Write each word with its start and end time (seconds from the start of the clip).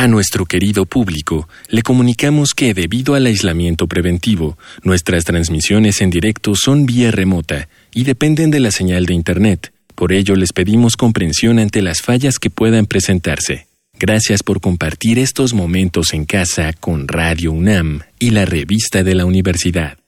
A 0.00 0.06
nuestro 0.06 0.46
querido 0.46 0.86
público 0.86 1.46
le 1.68 1.82
comunicamos 1.82 2.54
que 2.56 2.72
debido 2.72 3.14
al 3.16 3.26
aislamiento 3.26 3.86
preventivo, 3.86 4.56
nuestras 4.82 5.24
transmisiones 5.24 6.00
en 6.00 6.08
directo 6.08 6.54
son 6.54 6.86
vía 6.86 7.10
remota 7.10 7.68
y 7.92 8.04
dependen 8.04 8.50
de 8.50 8.60
la 8.60 8.70
señal 8.70 9.04
de 9.04 9.12
Internet. 9.12 9.74
Por 9.94 10.14
ello 10.14 10.36
les 10.36 10.54
pedimos 10.54 10.96
comprensión 10.96 11.58
ante 11.58 11.82
las 11.82 12.00
fallas 12.00 12.38
que 12.38 12.48
puedan 12.48 12.86
presentarse. 12.86 13.66
Gracias 13.98 14.42
por 14.42 14.62
compartir 14.62 15.18
estos 15.18 15.52
momentos 15.52 16.14
en 16.14 16.24
casa 16.24 16.72
con 16.72 17.06
Radio 17.06 17.52
UNAM 17.52 18.00
y 18.18 18.30
la 18.30 18.46
revista 18.46 19.02
de 19.02 19.14
la 19.14 19.26
universidad. 19.26 19.98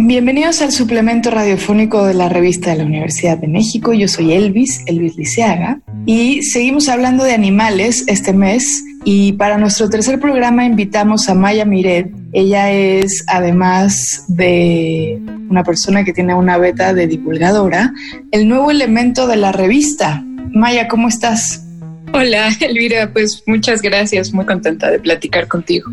Bienvenidos 0.00 0.62
al 0.62 0.72
suplemento 0.72 1.30
radiofónico 1.30 2.06
de 2.06 2.14
la 2.14 2.30
revista 2.30 2.70
de 2.70 2.78
la 2.78 2.84
Universidad 2.84 3.36
de 3.36 3.48
México. 3.48 3.92
Yo 3.92 4.08
soy 4.08 4.32
Elvis, 4.32 4.82
Elvis 4.86 5.16
Liceaga, 5.16 5.82
y 6.08 6.42
seguimos 6.42 6.88
hablando 6.88 7.22
de 7.22 7.34
animales 7.34 8.04
este 8.06 8.32
mes. 8.32 8.82
Y 9.04 9.34
para 9.34 9.58
nuestro 9.58 9.90
tercer 9.90 10.18
programa 10.18 10.64
invitamos 10.64 11.28
a 11.28 11.34
Maya 11.34 11.66
Miret. 11.66 12.10
Ella 12.32 12.72
es, 12.72 13.26
además 13.26 14.24
de 14.26 15.20
una 15.50 15.64
persona 15.64 16.04
que 16.04 16.14
tiene 16.14 16.34
una 16.34 16.56
beta 16.56 16.94
de 16.94 17.06
divulgadora, 17.06 17.92
el 18.30 18.48
nuevo 18.48 18.70
elemento 18.70 19.26
de 19.26 19.36
la 19.36 19.52
revista. 19.52 20.24
Maya, 20.54 20.88
¿cómo 20.88 21.08
estás? 21.08 21.66
Hola, 22.14 22.48
Elvira, 22.60 23.12
pues 23.12 23.42
muchas 23.46 23.82
gracias, 23.82 24.32
muy 24.32 24.46
contenta 24.46 24.90
de 24.90 25.00
platicar 25.00 25.46
contigo. 25.46 25.90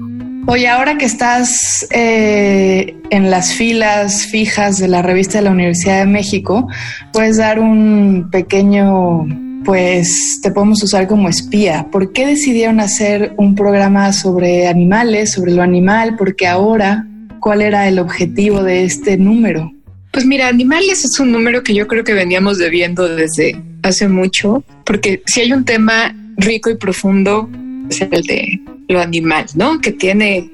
Oye, 0.47 0.67
ahora 0.67 0.97
que 0.97 1.05
estás 1.05 1.87
eh, 1.91 2.95
en 3.09 3.31
las 3.31 3.53
filas 3.53 4.27
fijas 4.27 4.77
de 4.77 4.87
la 4.87 5.01
revista 5.01 5.39
de 5.39 5.43
la 5.43 5.51
Universidad 5.51 5.99
de 5.99 6.05
México, 6.05 6.69
puedes 7.11 7.37
dar 7.37 7.59
un 7.59 8.29
pequeño, 8.31 9.25
pues 9.65 10.39
te 10.41 10.51
podemos 10.51 10.81
usar 10.83 11.07
como 11.07 11.27
espía. 11.27 11.87
¿Por 11.91 12.13
qué 12.13 12.27
decidieron 12.27 12.79
hacer 12.79 13.33
un 13.37 13.55
programa 13.55 14.13
sobre 14.13 14.67
animales, 14.67 15.33
sobre 15.33 15.51
lo 15.51 15.63
animal? 15.63 16.15
Porque 16.17 16.47
ahora, 16.47 17.07
¿cuál 17.39 17.61
era 17.61 17.87
el 17.87 17.99
objetivo 17.99 18.63
de 18.63 18.85
este 18.85 19.17
número? 19.17 19.71
Pues 20.11 20.25
mira, 20.25 20.47
animales 20.47 21.03
es 21.03 21.19
un 21.19 21.31
número 21.31 21.63
que 21.63 21.73
yo 21.73 21.87
creo 21.87 22.03
que 22.03 22.13
veníamos 22.13 22.57
debiendo 22.57 23.07
desde 23.07 23.61
hace 23.81 24.07
mucho, 24.07 24.63
porque 24.85 25.21
si 25.25 25.41
hay 25.41 25.51
un 25.51 25.65
tema 25.65 26.15
rico 26.37 26.69
y 26.69 26.77
profundo, 26.77 27.49
es 27.89 28.01
el 28.01 28.23
de 28.23 28.61
lo 28.87 29.01
animal, 29.01 29.45
¿no? 29.55 29.79
Que 29.81 29.91
tiene 29.91 30.49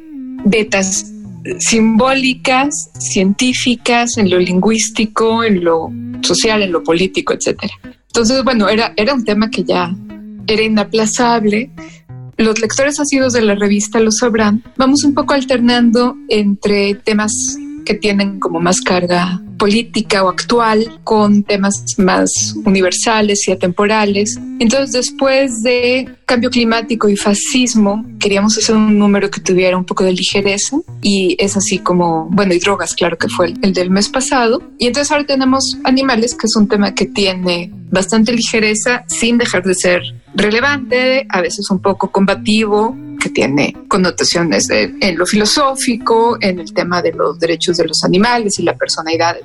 betas 0.46 1.12
simbólicas, 1.60 2.92
científicas, 2.98 4.18
en 4.18 4.30
lo 4.30 4.40
lingüístico, 4.40 5.44
en 5.44 5.64
lo 5.64 5.92
social, 6.22 6.64
en 6.64 6.72
lo 6.72 6.84
político, 6.84 7.34
etcétera. 7.34 7.74
Entonces, 8.12 8.44
bueno, 8.44 8.68
era, 8.68 8.94
era 8.98 9.14
un 9.14 9.24
tema 9.24 9.50
que 9.50 9.64
ya 9.64 9.96
era 10.46 10.64
inaplazable. 10.64 11.72
Los 12.36 12.60
lectores 12.60 13.00
asiduos 13.00 13.32
de 13.32 13.42
la 13.42 13.56
revista 13.56 14.02
lo 14.02 14.12
sabrán. 14.12 14.64
Vamos 14.76 15.06
un 15.06 15.14
poco 15.14 15.34
alternando 15.34 16.16
entre 16.28 16.96
temas 16.96 17.32
que 17.86 17.94
tienen 17.94 18.40
como 18.40 18.60
más 18.60 18.82
carga 18.82 19.42
política 19.62 20.24
o 20.24 20.30
actual 20.30 21.00
con 21.04 21.44
temas 21.44 21.86
más 21.98 22.56
universales 22.66 23.48
y 23.48 23.52
atemporales. 23.52 24.40
Entonces, 24.60 24.92
después 24.92 25.62
de 25.62 26.10
cambio 26.26 26.50
climático 26.50 27.08
y 27.10 27.16
fascismo, 27.16 28.04
queríamos 28.20 28.58
hacer 28.58 28.76
un 28.76 28.98
número 28.98 29.30
que 29.30 29.40
tuviera 29.40 29.78
un 29.78 29.86
poco 29.86 30.04
de 30.04 30.14
ligereza 30.14 30.78
y 31.04 31.36
es 31.38 31.56
así 31.58 31.78
como, 31.78 32.28
bueno, 32.32 32.56
y 32.56 32.60
drogas, 32.60 32.96
claro 32.96 33.20
que 33.20 33.28
fue 33.30 33.54
el, 33.62 33.74
del 33.74 33.92
mes 33.92 34.10
pasado. 34.10 34.64
Y 34.80 34.88
entonces 34.88 35.12
ahora 35.12 35.26
tenemos 35.26 35.78
animales, 35.84 36.34
que 36.34 36.48
es 36.48 36.56
un 36.56 36.68
tema 36.68 36.96
que 36.96 37.06
tiene 37.06 37.72
bastante 37.92 38.34
ligereza 38.34 39.04
sin 39.08 39.38
dejar 39.38 39.62
de 39.62 39.76
ser 39.76 40.02
relevante, 40.34 41.28
a 41.30 41.42
veces 41.42 41.70
un 41.70 41.82
poco 41.82 42.12
combativo, 42.12 42.96
que 43.22 43.30
tiene 43.30 43.76
connotaciones 43.88 44.68
en 44.70 45.18
lo 45.18 45.26
filosófico, 45.26 46.38
en 46.42 46.60
el 46.60 46.74
tema 46.74 47.02
de 47.02 47.14
los 47.14 47.40
derechos 47.40 47.78
de 47.78 47.86
los 47.86 48.04
animales 48.04 48.60
y 48.60 48.64
la 48.64 48.76
personalidad. 48.76 49.38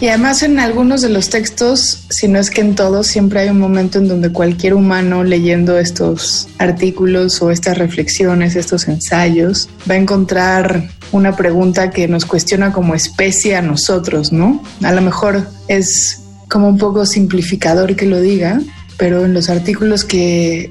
Y 0.00 0.08
además 0.08 0.42
en 0.42 0.58
algunos 0.58 1.02
de 1.02 1.10
los 1.10 1.28
textos, 1.28 2.06
si 2.08 2.26
no 2.26 2.38
es 2.38 2.50
que 2.50 2.62
en 2.62 2.74
todos, 2.74 3.06
siempre 3.06 3.40
hay 3.40 3.50
un 3.50 3.58
momento 3.58 3.98
en 3.98 4.08
donde 4.08 4.32
cualquier 4.32 4.72
humano 4.72 5.24
leyendo 5.24 5.78
estos 5.78 6.48
artículos 6.56 7.42
o 7.42 7.50
estas 7.50 7.76
reflexiones, 7.76 8.56
estos 8.56 8.88
ensayos, 8.88 9.68
va 9.88 9.96
a 9.96 9.98
encontrar 9.98 10.88
una 11.12 11.36
pregunta 11.36 11.90
que 11.90 12.08
nos 12.08 12.24
cuestiona 12.24 12.72
como 12.72 12.94
especie 12.94 13.56
a 13.56 13.62
nosotros, 13.62 14.32
¿no? 14.32 14.62
A 14.82 14.92
lo 14.92 15.02
mejor 15.02 15.46
es 15.68 16.22
como 16.48 16.68
un 16.68 16.78
poco 16.78 17.04
simplificador 17.04 17.94
que 17.94 18.06
lo 18.06 18.20
diga, 18.20 18.58
pero 19.00 19.24
en 19.24 19.32
los 19.32 19.48
artículos 19.48 20.04
que, 20.04 20.68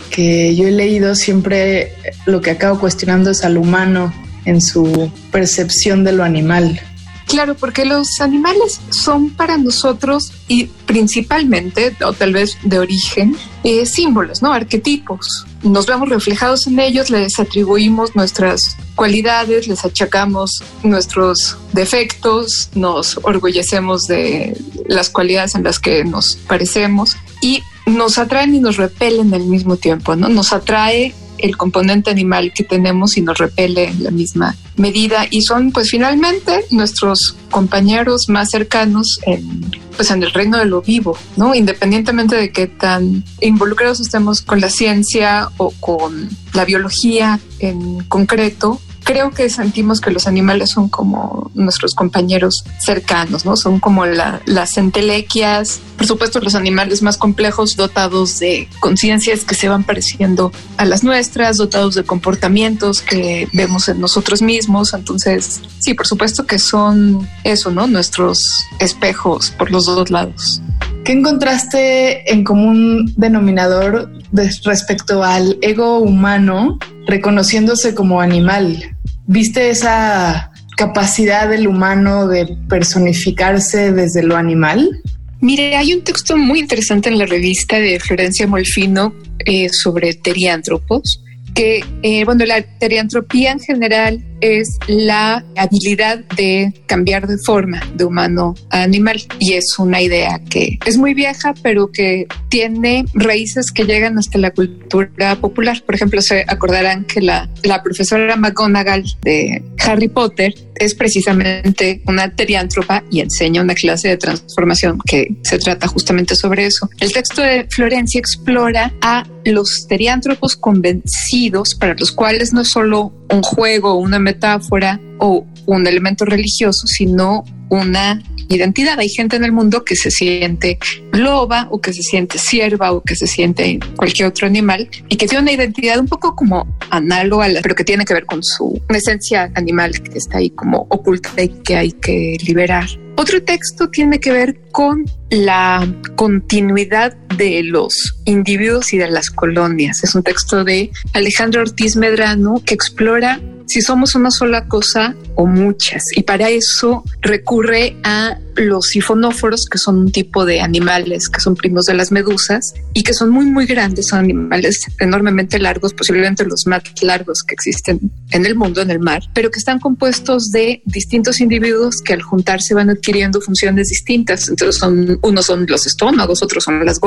yo 0.56 0.68
he 0.68 0.72
leído 0.72 1.16
siempre 1.16 1.94
lo 2.28 2.42
que 2.42 2.52
acabo 2.52 2.80
cuestionando 2.80 3.32
es 3.32 3.44
al 3.44 3.58
humano 3.58 4.14
en 4.46 4.62
su 4.62 5.12
percepción 5.32 6.04
de 6.04 6.12
lo 6.12 6.24
animal. 6.24 6.80
Claro, 7.26 7.56
porque 7.56 7.86
los 7.86 8.22
animales 8.22 8.82
son 8.92 9.32
para 9.32 9.58
nosotros 9.58 10.32
y 10.48 10.66
principalmente, 10.86 11.96
o 12.06 12.14
tal 12.14 12.34
vez 12.34 12.56
de 12.62 12.78
origen, 12.78 13.36
eh, 13.64 13.88
símbolos, 13.88 14.44
¿no? 14.44 14.54
Arquetipos. 14.54 15.48
Nos 15.64 15.88
vemos 15.88 16.08
reflejados 16.08 16.68
en 16.68 16.80
ellos, 16.80 17.10
les 17.10 17.40
atribuimos 17.40 18.16
nuestras 18.16 18.78
cualidades, 18.94 19.68
les 19.68 19.84
achacamos 19.86 20.64
nuestros 20.84 21.58
defectos, 21.74 22.70
nos 22.76 23.20
orgullecemos 23.24 24.06
de 24.06 24.56
las 24.88 25.10
cualidades 25.10 25.56
en 25.56 25.64
las 25.64 25.80
que 25.80 26.04
nos 26.04 26.36
parecemos 26.48 27.18
y 27.42 27.64
nos 27.90 28.18
atraen 28.18 28.56
y 28.56 28.60
nos 28.60 28.78
repelen 28.78 29.34
al 29.34 29.46
mismo 29.46 29.78
tiempo, 29.78 30.16
¿no? 30.16 30.30
Nos 30.30 30.54
atrae 30.54 31.14
el 31.38 31.58
componente 31.58 32.12
animal 32.12 32.52
que 32.54 32.64
tenemos 32.64 33.18
y 33.18 33.22
nos 33.22 33.38
repele 33.38 33.86
en 33.86 34.04
la 34.04 34.12
misma 34.12 34.56
medida 34.76 35.26
y 35.30 35.42
son 35.42 35.72
pues 35.72 35.90
finalmente 35.90 36.66
nuestros 36.72 37.36
compañeros 37.50 38.30
más 38.30 38.50
cercanos 38.52 39.20
en 39.26 39.72
pues 39.96 40.12
en 40.12 40.24
el 40.24 40.32
reino 40.32 40.58
de 40.58 40.66
lo 40.66 40.82
vivo, 40.82 41.18
¿no? 41.36 41.54
Independientemente 41.54 42.38
de 42.38 42.52
qué 42.52 42.68
tan 42.68 43.26
involucrados 43.42 44.00
estemos 44.00 44.42
con 44.42 44.62
la 44.62 44.70
ciencia 44.70 45.50
o 45.58 45.72
con 45.72 46.30
la 46.54 46.64
biología 46.64 47.38
en 47.60 48.06
concreto, 48.06 48.80
creo 49.04 49.32
que 49.32 49.50
sentimos 49.50 50.02
que 50.02 50.12
los 50.12 50.28
animales 50.28 50.72
son 50.72 50.90
como 50.90 51.52
nuestros 51.54 51.96
compañeros 51.96 52.64
cercanos, 52.80 53.46
¿no? 53.46 53.56
Son 53.56 53.80
como 53.80 54.06
las 54.06 54.78
entelequias, 54.78 55.80
por 55.98 56.08
supuesto 56.08 56.40
los 56.40 56.56
animales 56.56 57.02
más 57.02 57.18
complejos, 57.18 57.76
dotados 57.76 58.40
de 58.40 58.68
conciencias 58.80 59.44
que 59.44 59.56
se 59.56 59.70
van 59.70 59.84
pareciendo 59.84 60.52
a 60.78 60.86
las 60.86 61.04
nuestras, 61.04 61.58
dotados 61.58 61.96
de 61.96 62.04
comportamientos 62.04 63.02
que 63.02 63.48
vemos 63.54 63.90
en 63.90 64.00
nosotros 64.00 64.42
mismos. 64.42 64.94
Entonces, 64.94 65.62
sí, 65.80 65.94
por 65.94 66.08
supuesto 66.08 66.46
que 66.46 66.60
son 66.60 67.28
eso, 67.44 67.72
¿no? 67.72 67.88
Nuestros 67.88 68.40
espejos 68.80 69.52
por 69.52 69.72
los 69.72 69.86
dos 69.86 70.10
lados. 70.10 70.62
¿Qué 71.04 71.14
encontraste 71.14 72.32
en 72.32 72.44
común 72.44 73.14
denominador 73.18 74.12
respecto 74.32 75.24
al 75.24 75.58
ego 75.62 76.00
humano 76.00 76.78
reconociéndose 77.08 77.94
como 77.96 78.22
animal? 78.22 78.96
¿Viste 79.28 79.70
esa 79.70 80.52
capacidad 80.78 81.50
del 81.50 81.68
humano 81.68 82.28
de 82.28 82.58
personificarse 82.68 83.92
desde 83.92 84.24
lo 84.24 84.38
animal? 84.38 85.02
Mire, 85.42 85.76
hay 85.76 85.94
un 85.94 86.04
texto 86.04 86.38
muy 86.38 86.60
interesante 86.60 87.10
en 87.10 87.18
la 87.18 87.26
revista 87.26 87.80
de 87.80 88.00
Florencia 88.00 88.48
Molfino 88.48 89.14
eh, 89.40 89.70
sobre 89.70 90.14
teriántropos, 90.14 91.24
que, 91.54 91.84
eh, 92.04 92.26
bueno, 92.26 92.46
la 92.46 92.62
teriantropía 92.62 93.52
en 93.52 93.60
general 93.60 94.24
es 94.42 94.78
la 94.88 95.44
habilidad 95.58 96.20
de 96.36 96.74
cambiar 96.86 97.28
de 97.28 97.38
forma 97.46 97.82
de 97.96 98.06
humano 98.06 98.56
a 98.70 98.84
animal 98.84 99.22
y 99.40 99.54
es 99.54 99.78
una 99.78 100.02
idea 100.02 100.40
que 100.50 100.80
es 100.86 100.98
muy 100.98 101.14
vieja 101.14 101.54
pero 101.62 101.92
que 101.92 102.26
tiene 102.50 103.06
raíces 103.14 103.72
que 103.72 103.84
llegan 103.84 104.18
hasta 104.18 104.38
la 104.38 104.52
cultura 104.52 105.36
popular. 105.36 105.82
Por 105.86 105.96
ejemplo, 105.96 106.22
se 106.22 106.46
acordarán 106.48 107.06
que 107.06 107.22
la, 107.22 107.50
la 107.64 107.84
profesora 107.84 108.36
McGonagall 108.36 109.04
de 109.22 109.62
Harry 109.86 110.08
Potter 110.08 110.54
es 110.76 110.96
precisamente 110.96 112.02
una 112.08 112.34
teriántropa 112.34 113.04
y 113.12 113.20
enseña 113.20 113.62
una 113.62 113.76
clase 113.76 114.08
de 114.10 114.18
transformación 114.18 115.00
que 115.06 115.28
se 115.44 115.60
trata 115.60 115.88
justamente 115.88 116.36
sobre 116.36 116.66
eso. 116.66 116.90
El 117.00 117.12
texto 117.12 117.42
de 117.42 117.68
Florencia 117.70 118.20
explora 118.20 118.94
a 119.02 119.26
los 119.46 119.86
teriántropos 119.88 120.56
convencidos 120.56 121.76
para 121.80 121.96
los 121.96 122.12
cuales 122.12 122.54
no 122.54 122.62
es 122.62 122.70
solo 122.70 123.14
un 123.30 123.42
juego, 123.42 123.96
una 123.96 124.20
metáfora 124.20 125.00
o 125.20 125.46
un 125.66 125.88
elemento 125.88 126.26
religioso, 126.26 126.88
sino 126.88 127.44
una 127.70 128.22
identidad. 128.50 129.00
Hay 129.00 129.10
gente 129.10 129.36
en 129.36 129.44
el 129.44 129.52
mundo 129.52 129.84
que 129.84 129.96
se 129.96 130.12
siente 130.12 130.78
loba 131.12 131.68
o 131.72 131.80
que 131.80 131.94
se 131.94 132.02
siente 132.02 132.38
sierva 132.38 132.92
o 132.92 133.02
que 133.02 133.16
se 133.16 133.28
siente 133.28 133.80
cualquier 133.96 134.28
otro 134.28 134.48
animal 134.48 134.90
y 135.08 135.16
que 135.16 135.28
tiene 135.28 135.44
una 135.44 135.52
identidad 135.52 136.00
un 136.00 136.08
poco 136.08 136.36
como 136.36 136.68
análoga, 136.90 137.48
pero 137.62 137.76
que 137.76 137.84
tiene 137.84 138.06
que 138.06 138.14
ver 138.14 138.26
con 138.26 138.44
su 138.44 138.82
esencia 138.90 139.52
animal 139.56 140.02
que 140.02 140.18
está 140.18 140.40
ahí 140.40 140.50
como 140.50 140.88
oculta 140.90 141.42
y 141.42 141.50
que 141.50 141.76
hay 141.76 141.92
que 141.92 142.38
liberar 142.46 142.86
Otro 143.16 143.42
texto 143.44 143.90
tiene 143.90 144.20
que 144.20 144.32
ver 144.32 144.60
con 144.72 145.06
la 145.30 145.88
continuidad 146.16 147.16
de 147.38 147.64
los 147.64 147.94
individuos 148.26 148.94
y 148.94 148.98
de 148.98 149.10
las 149.10 149.30
colonias. 149.30 150.04
Es 150.04 150.16
un 150.16 150.24
texto 150.24 150.64
de 150.64 150.92
Alejandro 151.14 151.62
Ortiz 151.62 151.96
Medrano 151.96 152.62
que 152.66 152.74
explora 152.74 153.40
si 153.70 153.82
somos 153.82 154.16
una 154.16 154.32
sola 154.32 154.68
cosa 154.68 155.16
o 155.36 155.46
muchas. 155.46 156.04
Y 156.16 156.24
para 156.24 156.50
eso 156.50 157.04
recurre 157.22 157.96
a 158.04 158.38
los 158.56 158.88
sifonóforos, 158.88 159.68
que 159.72 159.78
son 159.78 160.00
un 160.00 160.12
tipo 160.12 160.44
de 160.44 160.60
animales 160.60 161.30
que 161.30 161.40
son 161.40 161.56
primos 161.56 161.86
de 161.86 161.94
las 161.94 162.12
medusas 162.12 162.74
y 162.94 163.04
que 163.04 163.14
son 163.14 163.30
muy, 163.30 163.46
muy 163.46 163.68
grandes. 163.68 164.08
Son 164.08 164.20
animales 164.20 164.80
enormemente 165.00 165.60
largos, 165.60 165.94
posiblemente 165.94 166.44
los 166.46 166.66
más 166.66 166.82
largos 167.04 167.44
que 167.48 167.54
existen 167.54 168.12
en 168.32 168.46
el 168.48 168.56
mundo, 168.56 168.82
en 168.82 168.90
el 168.90 169.00
mar, 169.00 169.22
pero 169.36 169.52
que 169.52 169.60
están 169.60 169.80
compuestos 169.80 170.50
de 170.50 170.82
distintos 170.86 171.40
individuos 171.40 172.02
que 172.04 172.14
al 172.14 172.24
juntarse 172.24 172.74
van 172.74 172.90
adquiriendo 172.90 173.40
funciones 173.40 173.90
distintas. 173.90 174.50
Entonces 174.50 174.78
son, 174.78 175.20
unos 175.22 175.46
son 175.46 175.68
los 175.70 175.86
estómagos, 175.86 176.42
otros 176.42 176.64
son 176.64 176.84
las, 176.84 177.00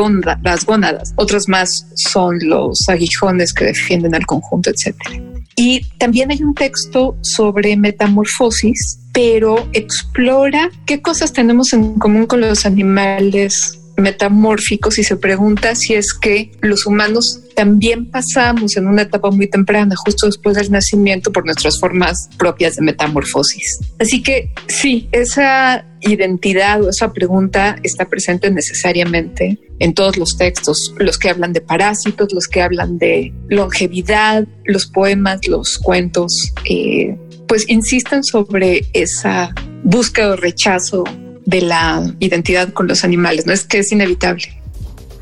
las 0.45 0.65
gónadas, 0.65 1.13
otros 1.17 1.49
más 1.49 1.87
son 1.97 2.39
los 2.45 2.89
aguijones 2.89 3.53
que 3.53 3.65
defienden 3.65 4.15
al 4.15 4.25
conjunto, 4.27 4.71
etcétera. 4.71 5.32
Y 5.65 5.81
también 5.97 6.33
hay 6.33 6.43
un 6.43 6.55
texto 6.55 7.17
sobre 7.23 7.77
metamorfosis, 7.77 8.99
pero 9.13 9.69
explora 9.73 10.69
qué 10.87 11.01
cosas 11.01 11.33
tenemos 11.33 11.73
en 11.73 12.01
común 12.01 12.27
con 12.27 12.41
los 12.41 12.67
animales 12.67 13.79
metamórficos 13.97 14.99
y 14.99 15.05
se 15.05 15.17
pregunta 15.17 15.77
si 15.77 15.95
es 15.95 16.15
que 16.15 16.51
los 16.63 16.85
humanos 16.85 17.43
también 17.55 18.11
pasamos 18.11 18.77
en 18.77 18.89
una 18.89 19.03
etapa 19.03 19.31
muy 19.31 19.49
temprana, 19.49 19.95
justo 20.05 20.27
después 20.27 20.57
del 20.57 20.73
nacimiento, 20.73 21.31
por 21.31 21.45
nuestras 21.45 21.79
formas 21.79 22.29
propias 22.37 22.75
de 22.75 22.83
metamorfosis. 22.83 23.79
Así 24.01 24.21
que 24.21 24.51
sí, 24.67 25.09
esa 25.13 25.85
identidad 26.03 26.83
o 26.83 26.91
esa 26.91 27.13
pregunta 27.13 27.77
está 27.83 28.09
presente 28.09 28.51
necesariamente 28.51 29.59
en 29.79 29.95
todos 29.95 30.17
los 30.17 30.37
textos, 30.37 30.95
los 30.99 31.19
que 31.19 31.31
hablan 31.31 31.53
de 31.53 31.61
parásitos, 31.61 32.33
los 32.33 32.47
que 32.47 32.63
hablan 32.63 32.99
de 32.99 33.33
longevidad, 33.49 34.47
los 34.65 34.87
poemas, 34.87 35.41
los 35.49 35.79
cuentos, 35.79 36.53
eh, 36.69 37.17
pues 37.49 37.69
insisten 37.69 38.23
sobre 38.23 38.87
esa 38.93 39.55
búsqueda 39.85 40.33
o 40.33 40.37
rechazo 40.37 41.05
de 41.45 41.63
la 41.63 42.15
identidad 42.21 42.73
con 42.73 42.87
los 42.87 43.05
animales, 43.05 43.47
no 43.47 43.53
es 43.53 43.65
que 43.65 43.79
es 43.79 43.91
inevitable. 43.93 44.45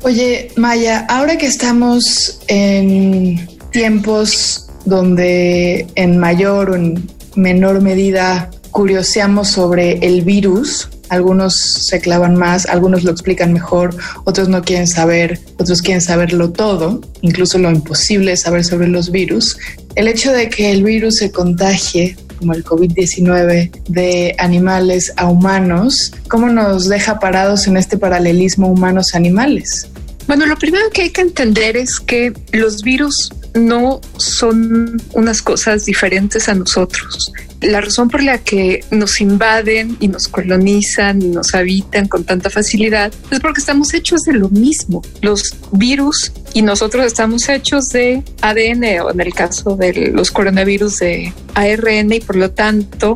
Oye, 0.03 0.51
Maya, 0.55 1.05
ahora 1.09 1.37
que 1.37 1.45
estamos 1.45 2.41
en 2.47 3.47
tiempos 3.71 4.67
donde 4.85 5.87
en 5.95 6.17
mayor 6.17 6.71
o 6.71 6.75
en 6.75 7.07
menor 7.35 7.81
medida 7.81 8.49
curioseamos 8.71 9.49
sobre 9.49 9.99
el 10.05 10.21
virus, 10.21 10.89
algunos 11.09 11.55
se 11.59 11.99
clavan 11.99 12.35
más, 12.35 12.65
algunos 12.65 13.03
lo 13.03 13.11
explican 13.11 13.51
mejor, 13.51 13.95
otros 14.23 14.47
no 14.47 14.61
quieren 14.61 14.87
saber, 14.87 15.39
otros 15.57 15.81
quieren 15.81 16.01
saberlo 16.01 16.51
todo, 16.51 17.01
incluso 17.21 17.57
lo 17.57 17.69
imposible 17.69 18.35
saber 18.37 18.63
sobre 18.63 18.87
los 18.87 19.11
virus. 19.11 19.57
El 19.95 20.07
hecho 20.07 20.31
de 20.31 20.49
que 20.49 20.71
el 20.71 20.83
virus 20.83 21.17
se 21.17 21.31
contagie 21.31 22.15
como 22.39 22.53
el 22.53 22.63
COVID-19 22.63 23.71
de 23.89 24.35
animales 24.39 25.13
a 25.17 25.27
humanos, 25.27 26.13
¿cómo 26.27 26.49
nos 26.49 26.87
deja 26.87 27.19
parados 27.19 27.67
en 27.67 27.77
este 27.77 27.97
paralelismo 27.97 28.67
humanos-animales? 28.67 29.89
Bueno, 30.27 30.45
lo 30.45 30.55
primero 30.55 30.89
que 30.91 31.03
hay 31.03 31.09
que 31.09 31.21
entender 31.21 31.75
es 31.75 31.99
que 31.99 32.33
los 32.53 32.83
virus 32.83 33.31
no 33.53 34.01
son 34.17 35.01
unas 35.13 35.41
cosas 35.41 35.85
diferentes 35.85 36.49
a 36.49 36.53
nosotros. 36.53 37.31
La 37.61 37.79
razón 37.79 38.09
por 38.09 38.23
la 38.23 38.39
que 38.39 38.83
nos 38.89 39.21
invaden 39.21 39.95
y 39.99 40.07
nos 40.07 40.27
colonizan 40.27 41.21
y 41.21 41.27
nos 41.27 41.53
habitan 41.53 42.07
con 42.07 42.23
tanta 42.23 42.49
facilidad 42.49 43.13
es 43.29 43.39
porque 43.39 43.59
estamos 43.59 43.93
hechos 43.93 44.21
de 44.23 44.33
lo 44.33 44.49
mismo. 44.49 45.03
Los 45.21 45.55
virus 45.71 46.31
y 46.53 46.63
nosotros 46.63 47.05
estamos 47.05 47.47
hechos 47.49 47.89
de 47.89 48.23
ADN 48.41 49.01
o 49.01 49.11
en 49.11 49.21
el 49.21 49.33
caso 49.33 49.75
de 49.75 50.11
los 50.11 50.31
coronavirus 50.31 50.97
de 50.97 51.33
ARN 51.53 52.11
y 52.11 52.19
por 52.19 52.35
lo 52.35 52.49
tanto 52.49 53.13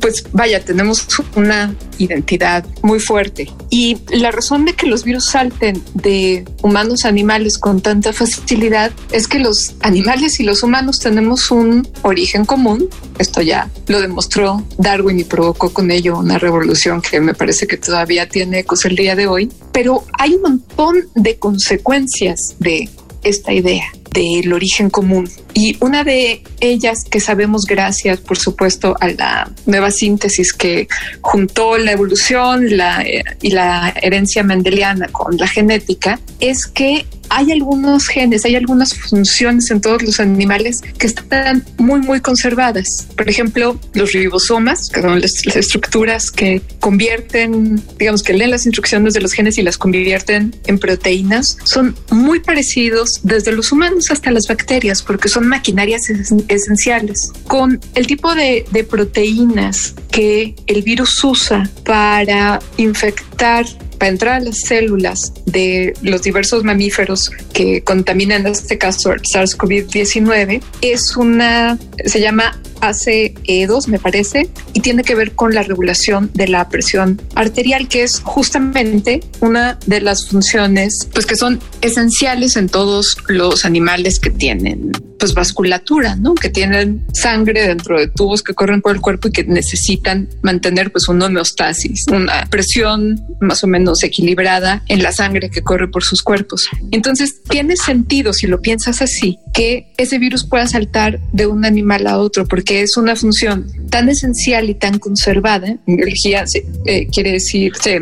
pues 0.00 0.24
vaya, 0.32 0.64
tenemos 0.64 1.06
una 1.34 1.74
identidad 1.98 2.64
muy 2.82 3.00
fuerte. 3.00 3.50
Y 3.70 3.98
la 4.10 4.30
razón 4.30 4.64
de 4.64 4.74
que 4.74 4.86
los 4.86 5.04
virus 5.04 5.26
salten 5.30 5.82
de 5.94 6.44
humanos 6.62 7.04
a 7.04 7.08
animales 7.08 7.58
con 7.58 7.80
tanta 7.80 8.12
facilidad 8.12 8.92
es 9.12 9.28
que 9.28 9.38
los 9.38 9.74
animales 9.80 10.40
y 10.40 10.44
los 10.44 10.62
humanos 10.62 10.98
tenemos 10.98 11.50
un 11.50 11.86
origen 12.02 12.44
común. 12.44 12.88
Esto 13.18 13.42
ya 13.42 13.70
lo 13.86 14.00
demostró 14.00 14.62
Darwin 14.78 15.20
y 15.20 15.24
provocó 15.24 15.72
con 15.72 15.90
ello 15.90 16.18
una 16.18 16.38
revolución 16.38 17.02
que 17.02 17.20
me 17.20 17.34
parece 17.34 17.66
que 17.66 17.76
todavía 17.76 18.28
tiene 18.28 18.60
ecos 18.60 18.84
el 18.84 18.96
día 18.96 19.16
de 19.16 19.26
hoy. 19.26 19.50
Pero 19.72 20.04
hay 20.18 20.34
un 20.34 20.42
montón 20.42 20.96
de 21.14 21.38
consecuencias 21.38 22.56
de 22.58 22.88
esta 23.22 23.52
idea 23.52 23.84
del 24.12 24.52
origen 24.52 24.90
común. 24.90 25.28
Y 25.54 25.76
una 25.80 26.04
de 26.04 26.42
ellas 26.60 27.04
que 27.10 27.20
sabemos 27.20 27.64
gracias, 27.64 28.20
por 28.20 28.38
supuesto, 28.38 28.96
a 29.00 29.08
la 29.08 29.50
nueva 29.66 29.90
síntesis 29.90 30.52
que 30.52 30.88
juntó 31.20 31.78
la 31.78 31.92
evolución 31.92 32.68
eh, 32.70 33.24
y 33.42 33.50
la 33.50 33.92
herencia 34.00 34.42
mendeliana 34.42 35.08
con 35.08 35.36
la 35.36 35.48
genética, 35.48 36.20
es 36.40 36.66
que 36.66 37.06
hay 37.30 37.52
algunos 37.52 38.06
genes, 38.06 38.44
hay 38.44 38.56
algunas 38.56 38.94
funciones 38.94 39.70
en 39.70 39.80
todos 39.80 40.02
los 40.02 40.20
animales 40.20 40.80
que 40.98 41.06
están 41.06 41.64
muy, 41.76 42.00
muy 42.00 42.20
conservadas. 42.20 43.06
Por 43.16 43.28
ejemplo, 43.28 43.78
los 43.94 44.12
ribosomas, 44.12 44.88
que 44.92 45.02
son 45.02 45.20
las, 45.20 45.32
estructuras 45.56 46.30
que 46.30 46.62
convierten, 46.80 47.82
digamos, 47.98 48.22
que 48.22 48.32
leen 48.32 48.50
las 48.50 48.66
instrucciones 48.66 49.14
de 49.14 49.20
los 49.20 49.32
genes 49.32 49.58
y 49.58 49.62
las 49.62 49.76
convierten 49.76 50.54
en 50.66 50.78
proteínas, 50.78 51.58
son 51.64 51.94
muy 52.10 52.40
parecidos 52.40 53.20
desde 53.22 53.52
los 53.52 53.72
humanos 53.72 53.97
hasta 54.10 54.30
las 54.30 54.46
bacterias, 54.46 55.02
porque 55.02 55.28
son 55.28 55.46
maquinarias 55.46 56.10
esenciales. 56.48 57.32
Con 57.46 57.80
el 57.94 58.06
tipo 58.06 58.34
de, 58.34 58.64
proteínas 58.88 59.94
que 60.10 60.54
el 60.66 60.82
virus 60.82 61.22
usa 61.22 61.68
para 61.84 62.60
infectar 62.76 63.66
para 63.98 64.10
entrar 64.10 64.34
a 64.34 64.40
las 64.40 64.60
células 64.60 65.32
de 65.44 65.92
los 66.02 66.22
diversos 66.22 66.62
mamíferos 66.62 67.32
que 67.52 67.82
contaminan, 67.82 68.46
en 68.46 68.52
este 68.52 68.78
caso, 68.78 69.10
SARS-CoV-19, 69.10 70.62
es 70.80 71.16
una, 71.16 71.76
se 72.04 72.20
llama 72.20 72.60
ACE2, 72.80 73.86
me 73.88 73.98
parece, 73.98 74.48
y 74.72 74.80
tiene 74.80 75.02
que 75.02 75.14
ver 75.14 75.32
con 75.32 75.54
la 75.54 75.62
regulación 75.62 76.30
de 76.34 76.48
la 76.48 76.68
presión 76.68 77.20
arterial, 77.34 77.88
que 77.88 78.02
es 78.02 78.20
justamente 78.20 79.20
una 79.40 79.78
de 79.86 80.00
las 80.00 80.28
funciones 80.28 81.08
pues, 81.12 81.26
que 81.26 81.36
son 81.36 81.60
esenciales 81.80 82.56
en 82.56 82.68
todos 82.68 83.16
los 83.28 83.64
animales 83.64 84.18
que 84.18 84.30
tienen 84.30 84.92
pues 85.18 85.34
vasculatura, 85.34 86.16
¿no? 86.16 86.34
Que 86.34 86.48
tienen 86.48 87.04
sangre 87.12 87.66
dentro 87.66 87.98
de 87.98 88.08
tubos 88.08 88.42
que 88.42 88.54
corren 88.54 88.80
por 88.80 88.94
el 88.94 89.00
cuerpo 89.00 89.28
y 89.28 89.32
que 89.32 89.44
necesitan 89.44 90.28
mantener 90.42 90.92
pues 90.92 91.08
una 91.08 91.26
homeostasis, 91.26 92.04
una 92.12 92.46
presión 92.48 93.20
más 93.40 93.64
o 93.64 93.66
menos 93.66 94.02
equilibrada 94.04 94.84
en 94.88 95.02
la 95.02 95.12
sangre 95.12 95.50
que 95.50 95.62
corre 95.62 95.88
por 95.88 96.04
sus 96.04 96.22
cuerpos. 96.22 96.68
Entonces 96.92 97.42
tiene 97.42 97.76
sentido 97.76 98.32
si 98.32 98.46
lo 98.46 98.60
piensas 98.60 99.02
así 99.02 99.38
que 99.52 99.92
ese 99.96 100.18
virus 100.18 100.44
pueda 100.44 100.66
saltar 100.66 101.20
de 101.32 101.46
un 101.46 101.64
animal 101.64 102.06
a 102.06 102.18
otro 102.18 102.46
porque 102.46 102.68
que 102.68 102.82
es 102.82 102.98
una 102.98 103.16
función 103.16 103.66
tan 103.88 104.10
esencial 104.10 104.68
y 104.68 104.74
tan 104.74 104.98
conservada, 104.98 105.68
en 105.68 105.96
biología 105.96 106.44
eh, 106.84 107.06
quiere 107.06 107.32
decir, 107.32 107.72
se, 107.76 107.98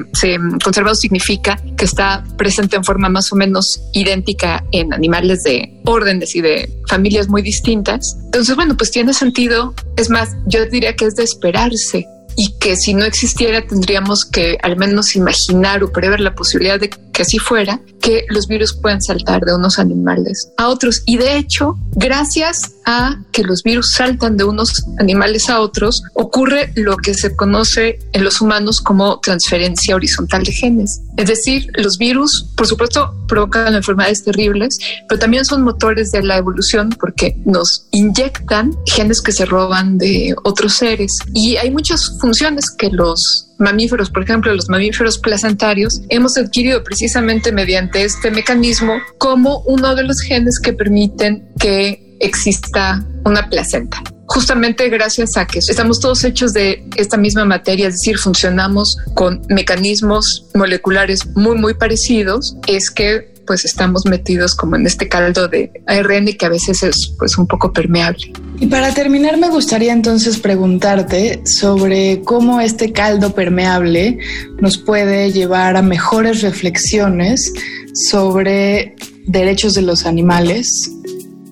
conservado 0.62 0.96
significa 0.96 1.56
que 1.76 1.84
está 1.84 2.24
presente 2.36 2.74
en 2.74 2.82
forma 2.82 3.08
más 3.08 3.32
o 3.32 3.36
menos 3.36 3.80
idéntica 3.92 4.64
en 4.72 4.92
animales 4.92 5.44
de 5.44 5.80
órdenes 5.84 6.34
y 6.34 6.40
de 6.40 6.68
familias 6.88 7.28
muy 7.28 7.42
distintas. 7.42 8.16
Entonces, 8.24 8.56
bueno, 8.56 8.76
pues 8.76 8.90
tiene 8.90 9.14
sentido. 9.14 9.72
Es 9.96 10.10
más, 10.10 10.30
yo 10.46 10.66
diría 10.66 10.96
que 10.96 11.04
es 11.04 11.14
de 11.14 11.22
esperarse 11.22 12.04
y 12.36 12.58
que 12.58 12.74
si 12.76 12.92
no 12.92 13.04
existiera 13.04 13.66
tendríamos 13.66 14.24
que 14.24 14.58
al 14.62 14.76
menos 14.76 15.16
imaginar 15.16 15.82
o 15.84 15.92
prever 15.92 16.20
la 16.20 16.34
posibilidad 16.34 16.80
de 16.80 16.90
que 17.16 17.22
así 17.22 17.38
fuera, 17.38 17.80
que 18.02 18.26
los 18.28 18.46
virus 18.46 18.74
pueden 18.74 19.00
saltar 19.00 19.40
de 19.40 19.54
unos 19.54 19.78
animales 19.78 20.50
a 20.58 20.68
otros. 20.68 21.02
Y 21.06 21.16
de 21.16 21.38
hecho, 21.38 21.74
gracias 21.92 22.58
a 22.84 23.16
que 23.32 23.42
los 23.42 23.62
virus 23.62 23.92
saltan 23.96 24.36
de 24.36 24.44
unos 24.44 24.70
animales 24.98 25.48
a 25.48 25.60
otros, 25.60 26.02
ocurre 26.12 26.72
lo 26.76 26.98
que 26.98 27.14
se 27.14 27.34
conoce 27.34 27.98
en 28.12 28.22
los 28.22 28.42
humanos 28.42 28.80
como 28.82 29.18
transferencia 29.20 29.96
horizontal 29.96 30.44
de 30.44 30.52
genes. 30.52 31.00
Es 31.16 31.26
decir, 31.28 31.70
los 31.74 31.96
virus, 31.96 32.52
por 32.54 32.66
supuesto, 32.66 33.14
provocan 33.26 33.74
enfermedades 33.74 34.22
terribles, 34.22 34.76
pero 35.08 35.18
también 35.18 35.46
son 35.46 35.62
motores 35.62 36.10
de 36.10 36.22
la 36.22 36.36
evolución 36.36 36.90
porque 37.00 37.40
nos 37.46 37.86
inyectan 37.92 38.76
genes 38.84 39.22
que 39.22 39.32
se 39.32 39.46
roban 39.46 39.96
de 39.96 40.34
otros 40.44 40.74
seres. 40.74 41.12
Y 41.32 41.56
hay 41.56 41.70
muchas 41.70 42.18
funciones 42.20 42.66
que 42.76 42.90
los 42.90 43.45
mamíferos, 43.58 44.10
por 44.10 44.22
ejemplo, 44.22 44.54
los 44.54 44.68
mamíferos 44.68 45.18
placentarios, 45.18 46.00
hemos 46.08 46.36
adquirido 46.36 46.82
precisamente 46.84 47.52
mediante 47.52 48.04
este 48.04 48.30
mecanismo 48.30 48.94
como 49.18 49.60
uno 49.60 49.94
de 49.94 50.04
los 50.04 50.20
genes 50.20 50.58
que 50.62 50.72
permiten 50.72 51.48
que 51.58 52.16
exista 52.20 53.04
una 53.24 53.48
placenta. 53.48 54.02
Justamente 54.28 54.88
gracias 54.88 55.36
a 55.36 55.46
que 55.46 55.60
estamos 55.60 56.00
todos 56.00 56.24
hechos 56.24 56.52
de 56.52 56.84
esta 56.96 57.16
misma 57.16 57.44
materia, 57.44 57.86
es 57.86 57.94
decir, 57.94 58.18
funcionamos 58.18 58.96
con 59.14 59.42
mecanismos 59.48 60.46
moleculares 60.54 61.26
muy, 61.36 61.56
muy 61.56 61.74
parecidos, 61.74 62.56
es 62.66 62.90
que 62.90 63.35
pues 63.46 63.64
estamos 63.64 64.04
metidos 64.06 64.54
como 64.54 64.76
en 64.76 64.86
este 64.86 65.08
caldo 65.08 65.48
de 65.48 65.70
ARN 65.86 66.26
que 66.38 66.46
a 66.46 66.48
veces 66.48 66.82
es 66.82 67.14
pues 67.18 67.38
un 67.38 67.46
poco 67.46 67.72
permeable. 67.72 68.32
Y 68.58 68.66
para 68.66 68.92
terminar 68.92 69.38
me 69.38 69.48
gustaría 69.48 69.92
entonces 69.92 70.38
preguntarte 70.38 71.42
sobre 71.44 72.22
cómo 72.22 72.60
este 72.60 72.92
caldo 72.92 73.34
permeable 73.34 74.18
nos 74.60 74.78
puede 74.78 75.32
llevar 75.32 75.76
a 75.76 75.82
mejores 75.82 76.42
reflexiones 76.42 77.52
sobre 77.94 78.94
derechos 79.26 79.74
de 79.74 79.82
los 79.82 80.06
animales 80.06 80.90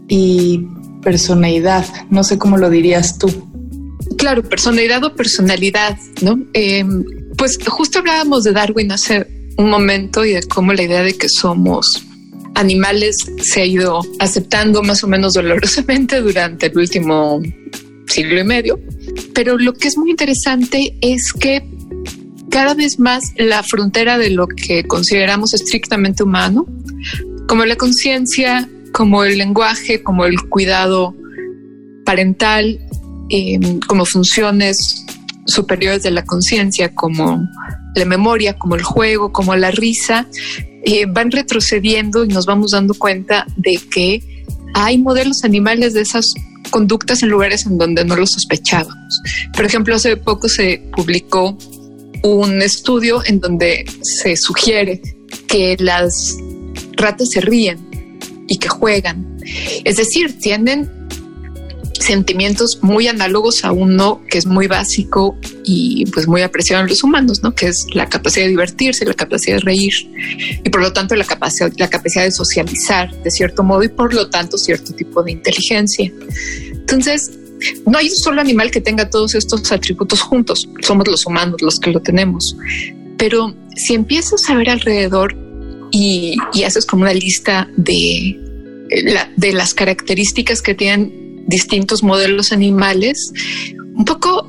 y 0.09 0.67
personalidad. 1.03 1.87
No 2.11 2.25
sé 2.25 2.39
cómo 2.39 2.57
lo 2.57 2.71
dirías 2.71 3.19
tú. 3.19 3.29
Claro, 4.17 4.43
personalidad 4.43 5.03
o 5.05 5.15
personalidad, 5.15 5.99
¿no? 6.23 6.39
Em, 6.53 7.05
pues 7.37 7.59
justo 7.67 7.99
hablábamos 7.99 8.45
de 8.45 8.53
Darwin 8.53 8.93
hace 8.93 9.27
un 9.57 9.71
momento 9.71 10.25
y 10.25 10.33
de 10.33 10.43
cómo 10.43 10.73
la 10.73 10.83
idea 10.83 11.03
de 11.03 11.17
que 11.17 11.29
somos 11.29 12.05
animales 12.55 13.17
se 13.43 13.63
ha 13.63 13.67
ido 13.67 14.01
aceptando 14.19 14.83
más 14.83 15.03
o 15.05 15.09
menos 15.09 15.35
dolorosamente 15.35 16.21
durante 16.21 16.67
el 16.67 16.79
último 16.79 17.41
siglo 18.07 18.41
y 18.41 18.45
medio. 18.45 18.79
Pero 19.35 19.59
lo 19.59 19.73
que 19.75 19.89
es 19.89 19.97
muy 19.97 20.11
interesante 20.11 20.97
es 21.01 21.33
que 21.33 21.65
cada 22.51 22.75
vez 22.75 22.99
más 22.99 23.33
la 23.37 23.63
frontera 23.63 24.19
de 24.19 24.31
lo 24.31 24.47
que 24.47 24.85
consideramos 24.85 25.55
estrictamente 25.55 26.23
humano, 26.23 26.67
como 27.49 27.65
la 27.65 27.77
conciencia, 27.77 28.69
como 28.93 29.25
el 29.25 29.39
lenguaje, 29.39 30.03
como 30.03 30.25
el 30.25 30.41
cuidado 30.49 31.17
parental, 32.05 32.79
em, 33.31 33.81
como 33.81 34.05
funciones 34.05 35.05
superiores 35.47 36.03
de 36.03 36.11
la 36.11 36.25
conciencia, 36.25 36.95
como 36.95 37.49
la 37.95 38.05
memoria, 38.05 38.57
como 38.59 38.75
el 38.75 38.83
juego, 38.83 39.33
como 39.33 39.55
la 39.57 39.71
risa, 39.71 40.27
eh, 40.85 41.07
van 41.07 41.31
retrocediendo 41.31 42.25
y 42.25 42.29
nos 42.29 42.47
vamos 42.47 42.73
dando 42.73 42.95
cuenta 42.95 43.47
de 43.57 43.79
que 43.91 44.23
hay 44.75 44.99
modelos 44.99 45.45
animales 45.45 45.95
de 45.95 46.03
esas 46.03 46.35
conductas 46.71 47.23
en 47.23 47.29
lugares 47.29 47.67
en 47.67 47.79
donde 47.79 48.05
no 48.05 48.17
lo 48.17 48.27
sospechábamos. 48.27 49.21
Por 49.55 49.65
ejemplo, 49.65 49.95
hace 49.95 50.17
poco 50.17 50.49
se 50.49 50.83
publicó 50.95 51.57
un 52.23 52.63
estudio 52.63 53.23
en 53.25 53.39
donde 53.39 53.85
se 54.03 54.37
sugiere 54.37 55.01
que 55.47 55.77
las 55.79 56.37
ratas 56.97 57.31
se 57.31 57.41
ríen 57.41 57.79
y 58.49 58.59
que 58.59 58.69
juegan. 58.69 59.39
Es 59.85 59.97
decir, 59.97 60.39
tienen 60.41 60.91
sentimientos 61.99 62.79
muy 62.83 63.09
análogos 63.09 63.65
a 63.65 63.73
uno 63.73 64.23
que 64.29 64.39
es 64.39 64.47
muy 64.47 64.67
básico 64.67 65.37
y 65.65 66.05
pues 66.13 66.27
muy 66.27 66.43
apreciado 66.43 66.83
en 66.83 66.89
los 66.89 67.03
humanos, 67.03 67.43
¿no? 67.43 67.55
Que 67.55 67.69
es 67.69 67.87
la 67.93 68.09
capacidad 68.09 68.45
de 68.45 68.51
divertirse, 68.51 69.05
la 69.05 69.15
capacidad 69.15 69.57
de 69.57 69.61
reír 69.61 69.93
y 70.65 70.71
por 70.71 70.83
lo 70.83 70.93
tanto 70.93 71.15
la 71.15 71.25
capacidad, 71.25 71.73
la 71.77 71.89
capacidad 71.89 72.25
de 72.25 72.33
socializar 72.33 73.11
de 73.23 73.31
cierto 73.31 73.63
modo 73.63 73.83
y 73.85 73.89
por 73.89 74.13
lo 74.13 74.29
tanto 74.29 74.59
cierto 74.59 74.93
tipo 74.93 75.23
de 75.23 75.33
inteligencia. 75.33 76.13
Entonces, 76.73 77.31
no 77.87 77.99
hay 77.99 78.09
un 78.09 78.17
solo 78.17 78.41
animal 78.41 78.71
que 78.71 78.81
tenga 78.81 79.09
todos 79.09 79.35
estos 79.35 79.71
atributos 79.73 80.21
juntos, 80.21 80.69
somos 80.83 81.09
los 81.09 81.25
humanos 81.27 81.63
los 81.63 81.79
que 81.79 81.91
lo 81.91 82.01
tenemos. 82.01 82.57
Pero 83.17 83.55
si 83.77 83.95
empiezas 83.95 84.49
a 84.51 84.55
ver 84.55 84.71
alrededor 84.71 85.37
y, 85.91 86.37
y 86.53 86.65
haces 86.65 86.85
como 86.85 87.03
una 87.03 87.15
lista 87.15 87.69
de, 87.77 88.39
de 89.37 89.53
las 89.53 89.75
características 89.75 90.61
que 90.61 90.75
tienen 90.75 91.24
distintos 91.47 92.03
modelos 92.03 92.53
animales, 92.53 93.33
un 93.95 94.05
poco 94.05 94.49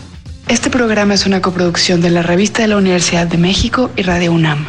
Este 0.48 0.70
programa 0.70 1.14
es 1.14 1.24
una 1.24 1.40
coproducción 1.40 2.00
de 2.00 2.10
la 2.10 2.22
Revista 2.22 2.62
de 2.62 2.68
la 2.68 2.78
Universidad 2.78 3.28
de 3.28 3.38
México 3.38 3.92
y 3.94 4.02
Radio 4.02 4.32
UNAM. 4.32 4.66